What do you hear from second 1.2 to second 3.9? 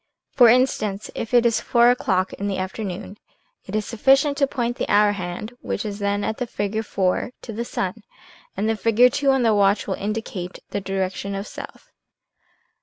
it is four o'clock in the afternoon, it is